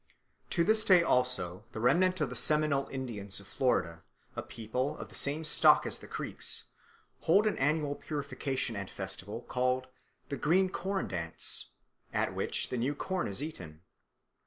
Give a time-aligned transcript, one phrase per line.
[0.49, 4.01] To this day, also, the remnant of the Seminole Indians of Florida,
[4.35, 6.69] a people of the same stock as the Creeks,
[7.19, 9.85] hold an annual purification and festival called
[10.29, 11.69] the Green Corn Dance,
[12.11, 13.81] at which the new corn is eaten.